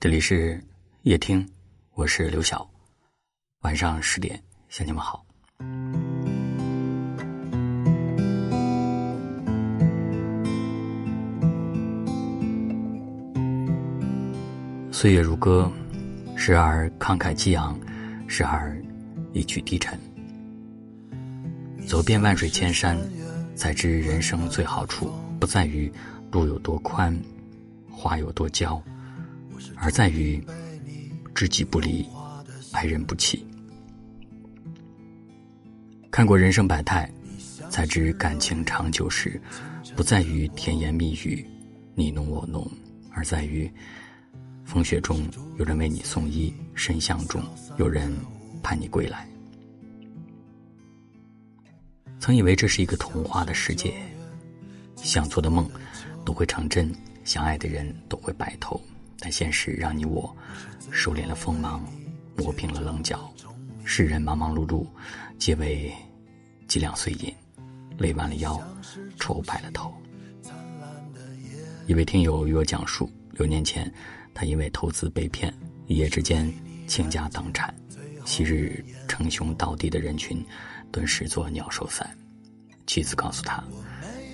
[0.00, 0.62] 这里是
[1.02, 1.44] 夜听，
[1.94, 2.70] 我是刘晓。
[3.62, 5.26] 晚上十点向你们好。
[14.92, 15.68] 岁月如歌，
[16.36, 17.76] 时而慷慨激昂，
[18.28, 18.80] 时而
[19.32, 19.98] 一曲低沉。
[21.88, 22.96] 走遍万水千山，
[23.56, 25.92] 才知人生最好处不在于
[26.30, 27.20] 路有多宽，
[27.90, 28.80] 花有多娇。
[29.76, 30.42] 而在于
[31.34, 32.06] 知己不离，
[32.72, 33.46] 爱人不弃。
[36.10, 37.08] 看过人生百态，
[37.70, 39.40] 才知感情长久时，
[39.94, 41.46] 不在于甜言蜜语、
[41.94, 42.68] 你侬我侬，
[43.10, 43.70] 而在于
[44.64, 47.42] 风雪中有人为你送衣，深巷中
[47.78, 48.12] 有人
[48.62, 49.28] 盼你归来。
[52.18, 53.94] 曾以为这是一个童话的世界，
[54.96, 55.70] 想做的梦
[56.24, 58.80] 都会成真，相爱的人都会白头。
[59.18, 60.34] 但现实让你我
[60.90, 61.84] 收敛了锋芒，
[62.36, 63.32] 磨平了棱角。
[63.84, 64.86] 世人忙忙碌碌，
[65.38, 65.92] 皆为
[66.66, 67.34] 几两碎银，
[67.96, 68.60] 累弯了腰，
[69.18, 69.92] 愁白了头。
[71.86, 73.90] 一位听友与我讲述，六年前
[74.34, 75.52] 他因为投资被骗，
[75.86, 76.52] 一夜之间
[76.86, 77.74] 倾家荡产。
[78.26, 80.44] 昔日称兄道弟的人群，
[80.92, 82.06] 顿时作鸟兽散。
[82.86, 83.64] 妻子告诉他：“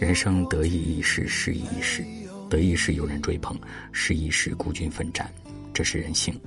[0.01, 2.05] 人生得意一时，失意一时。”
[2.49, 3.59] 得意时有人追捧，
[3.93, 5.33] 失意时孤军奋战，
[5.73, 6.39] 这是人性。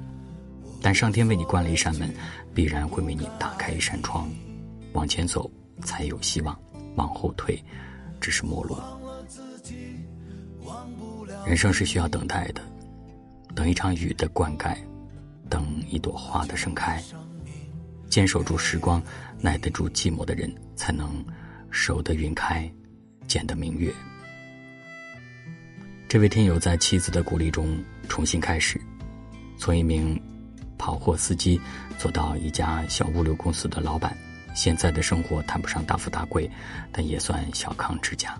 [0.81, 2.13] 但上天为你关了一扇门，
[2.53, 4.29] 必然会为你打开一扇窗。
[4.93, 5.49] 往前走
[5.81, 6.57] 才有希望，
[6.95, 7.61] 往后退
[8.21, 8.77] 只是陌路。
[11.45, 12.61] 人生是需要等待的，
[13.55, 14.77] 等一场雨的灌溉，
[15.49, 17.01] 等一朵花的盛开。
[18.09, 19.01] 坚守住时光，
[19.39, 21.23] 耐得住寂寞的人，才能
[21.69, 22.71] 守得云开，
[23.27, 23.93] 见得明月。
[26.09, 28.79] 这位听友在妻子的鼓励中重新开始，
[29.57, 30.17] 从一名
[30.77, 31.59] 跑货司机
[31.97, 34.15] 做到一家小物流公司的老板。
[34.55, 36.49] 现在的生活谈不上大富大贵，
[36.93, 38.33] 但也算小康之家。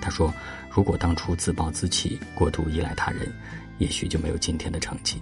[0.00, 0.32] 他说
[0.70, 3.28] ：“如果当初自暴自弃、过度依赖他人，
[3.78, 5.20] 也许就没有今天的成绩。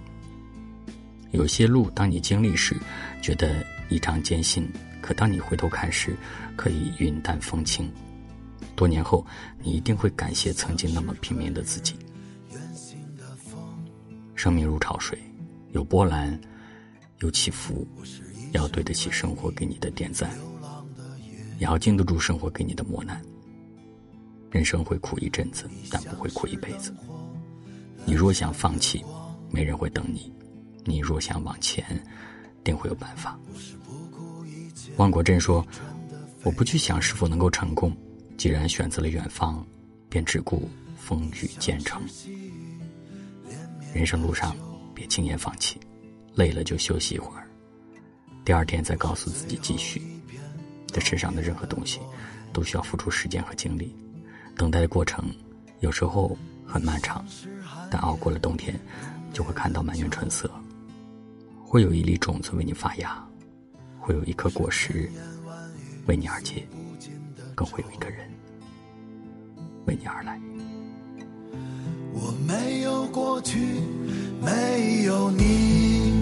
[1.31, 2.77] 有些路，当你经历时，
[3.23, 4.63] 觉得异常艰辛；
[5.01, 6.15] 可当你回头看时，
[6.55, 7.91] 可以云淡风轻。”
[8.79, 9.25] 多年后，
[9.61, 11.95] 你一定会感谢曾经那么拼命的自己。
[14.35, 15.19] 生命如潮水，
[15.73, 16.39] 有波澜，
[17.17, 17.85] 有起伏，
[18.53, 20.31] 要对得起生活给你的点赞，
[21.57, 23.21] 也要经得住生活给你的磨难。
[24.49, 26.95] 人生会苦一阵子，但不会苦一辈子。
[28.05, 29.03] 你若想放弃，
[29.51, 30.31] 没人会等你；
[30.85, 31.83] 你若想往前，
[32.63, 33.37] 定会有办法。
[34.95, 35.67] 汪国真说
[36.43, 37.93] ：“我不去想是否能够成功。”
[38.39, 39.61] 既然选择了远方，
[40.07, 42.01] 便只顾风雨兼程。
[43.93, 44.55] 人生路上，
[44.95, 45.77] 别轻言放弃，
[46.35, 47.45] 累了就休息一会儿，
[48.45, 50.01] 第二天再告诉自己继续。
[50.87, 51.99] 这世上的任何东西，
[52.53, 53.93] 都需要付出时间和精力。
[54.55, 55.29] 等待的过程
[55.81, 57.25] 有时候很漫长，
[57.91, 58.73] 但熬过了冬天，
[59.33, 60.49] 就会看到满园春色。
[61.61, 63.21] 会有一粒种子为你发芽，
[63.99, 65.11] 会有一颗果实
[66.05, 66.65] 为你而结。
[67.59, 68.19] 更会有一个人
[69.85, 70.39] 为你而来。
[72.13, 73.59] 我没有过去
[74.41, 76.13] 没有你。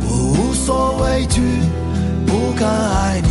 [0.00, 1.40] 我无所畏惧
[2.26, 3.29] 不敢爱你。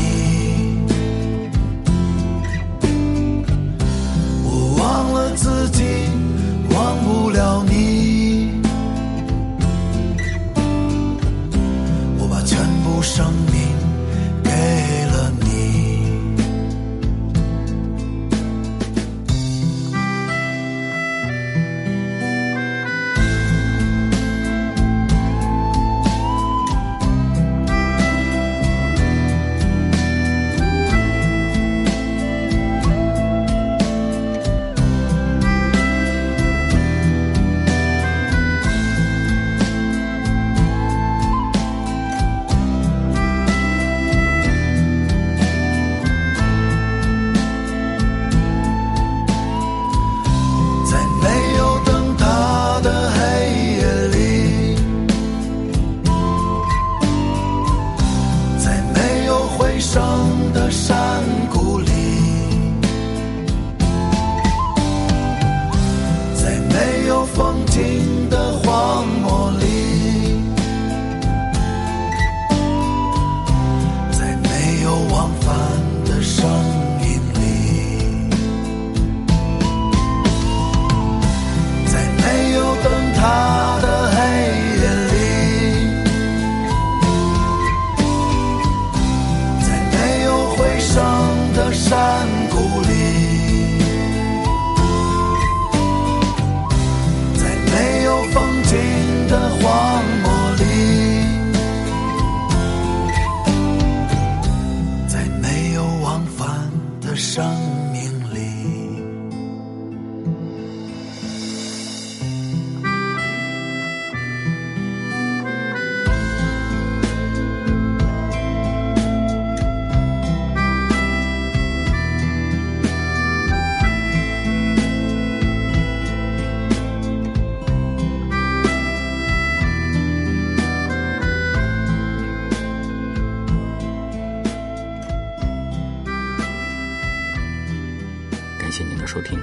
[139.11, 139.39] 收听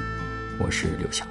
[0.61, 1.27] 我是刘翔